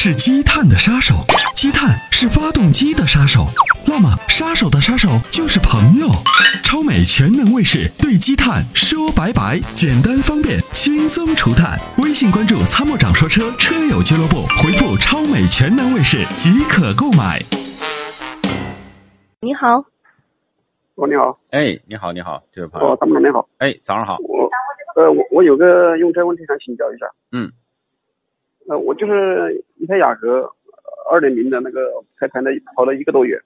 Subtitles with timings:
[0.00, 1.24] 是积碳的杀手，
[1.56, 3.48] 积碳是发动机的杀手。
[3.84, 6.06] 那么，杀手的杀手就是朋友。
[6.62, 11.76] 超美全能卫士对积碳说拜拜，简单方便，轻松除碳。
[11.96, 17.40] 微信关注“参谋长说车”车友俱乐部，回复“超美全能卫士”即可购买。
[19.40, 19.84] 你好，
[20.94, 24.48] 哦，你好，哎，你好，你好，这位朋友，哦，参谋长你好，哎，早上好，我
[24.94, 27.50] 呃我我有个用车问题想请教一下，嗯，
[28.68, 30.48] 呃我就是一台雅阁
[31.10, 31.80] 二点零的那个
[32.16, 33.40] 开盘的跑了一个多月，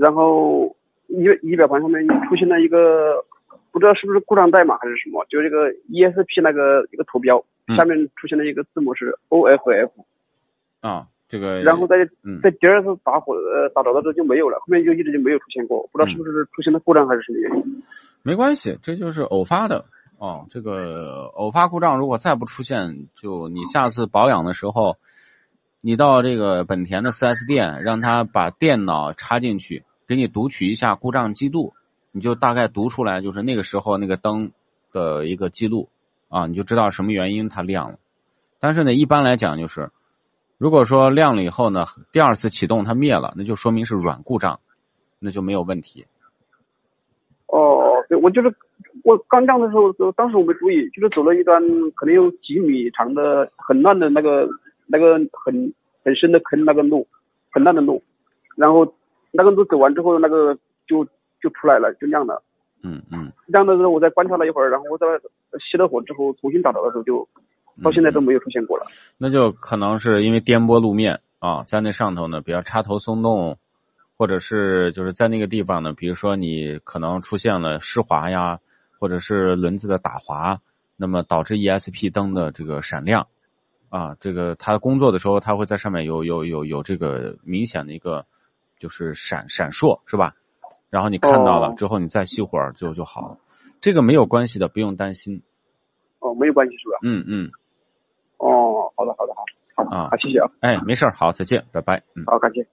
[0.00, 0.76] 然后
[1.06, 3.24] 仪仪表盘上面出现了一个
[3.70, 9.90] 不知道是不是故障代码还是什么，就这个 ESP 那个一个图标嗯下面出现了一个字母是 OFF，、
[10.80, 17.82] 啊，这个，然后在嗯在第二次打火呃打着打着就没有了，后面就一直就没有出现过，不知道是不是出现了故障还是什么原因。
[18.24, 19.84] 没关系，这就是偶发的
[20.22, 20.46] 哦。
[20.50, 24.96] 这个偶发故障如果再不出现，就你下次保养的时候，
[25.80, 31.74] 你到这个本田的 4S 店，让他把电脑插进去，给你读取一下故障记录，
[32.12, 34.52] 你就大概读出来就是那个时候那个灯
[34.92, 35.88] 的一个记录
[36.28, 37.98] 啊，你就知道什么原因它亮了。
[38.60, 39.90] 但是呢，一般来讲就是，
[40.56, 44.60] 如果说亮了以后呢，第二次启动它灭了，那就说明是软故障，
[45.18, 46.06] 那就没有问题。
[47.48, 48.54] 哦，对，我就是
[49.04, 51.62] 我刚降的时候，当时我没注意，就是走了一段
[51.96, 54.48] 可能有几米长的很烂的那个
[54.86, 55.14] 那个
[55.44, 55.72] 很
[56.04, 57.06] 很深的坑那个路，
[57.50, 58.02] 很烂的路，
[58.56, 58.94] 然后
[59.32, 61.04] 那个路走完之后，那个就
[61.40, 62.42] 就出来了，就亮了。
[62.82, 63.32] 嗯嗯。
[63.46, 65.06] 亮的时候我再观察了一会儿，然后我在
[65.58, 67.28] 熄了火之后重新打着的时候就，
[67.82, 68.86] 到现在都没有出现过了。
[69.18, 73.58] 那就可能是因为颠簸路面啊，在那上头呢，比较插头松动，
[74.16, 78.60] 或者是就是在那个地方呢，比如说你可能出现了湿滑呀，
[79.02, 80.60] 或者是轮子的打滑，
[80.96, 83.26] 那么导致 ESP 灯的这个闪亮
[83.90, 88.26] 啊，这个它工作的时候，它会在上面有有有有这个明显的一个
[88.78, 90.36] 就是闪闪烁，是吧？
[90.88, 93.38] 然后你看到了哦之后，你再熄火就就好了，
[93.80, 95.42] 这个没有关系的，不用担心。
[96.20, 96.98] 哦，没有关系是吧？
[97.02, 97.50] 嗯嗯，
[98.38, 102.22] 哦，好的好的好，好啊谢谢啊，哎，没事儿，好，再见，拜拜，嗯。
[102.26, 102.68] 好感谢。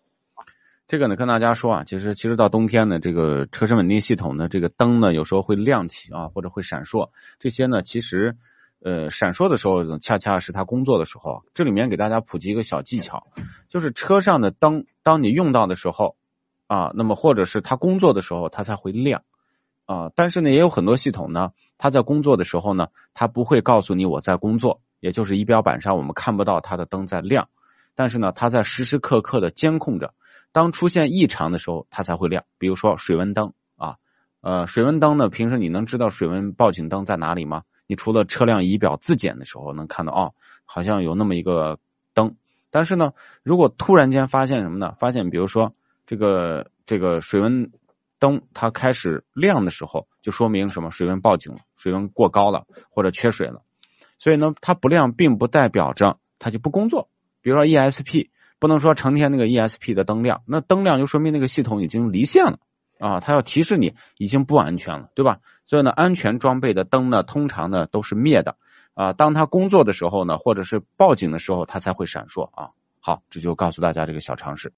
[0.90, 8.38] 这个呢，跟大家说啊，其实其实到冬天呢，这个车身稳定系统呢，这个灯呢有时候会亮起啊，或者会闪烁，这些呢其实
[8.84, 11.44] 呃闪烁的时候，恰恰是它工作的时候。
[11.54, 13.28] 这里面给大家普及一个小技巧，
[13.68, 16.16] 就是车上的灯，当你用到的时候
[16.66, 19.22] 啊，那么或者是它工作的时候，它才会亮
[19.86, 20.10] 啊。
[20.16, 27.48] 但是呢，也有很多系统呢，它在工作的时候呢，它不会告诉你我在工作，也就是仪表板上我们看不到它的灯在亮，
[27.94, 30.16] 但是呢，它在时时刻刻的监控着。
[30.52, 32.46] 当出现异常的时候，它才会亮。
[32.58, 33.98] 比如说水温灯啊，
[34.42, 37.64] 呃，水温灯呢，平时你能知道水温报警灯在哪里吗？
[37.86, 40.34] 你除了车辆仪表自检的时候能看到哦，
[40.66, 41.78] 好像有那么一个
[42.14, 42.36] 灯。
[42.72, 44.96] 但是呢，如果突然间发现什么呢？
[45.00, 45.74] 发现比如说
[46.08, 47.72] 这个这个水温
[48.18, 50.90] 灯它开始亮的时候，就说明什么？
[50.90, 53.62] 水温报警了，水温过高了或者缺水了。
[54.18, 57.08] 所以呢，它不亮并不代表着它就不工作。
[57.42, 58.30] 比如说 ESP。
[58.60, 62.60] 不能说成天那个 ESP 的灯亮，那灯亮就说明那个系统已经离线了
[63.00, 65.40] 啊，它要提示你已经不安全了，对吧？
[65.66, 68.58] 所以呢，安全装备的灯呢，通常呢都是灭的
[68.94, 69.14] 啊。
[69.14, 72.70] 当它工作的时候呢，或者是报警的时候，它才会闪烁啊。
[73.00, 74.68] 好，这就告诉大家这个小常识。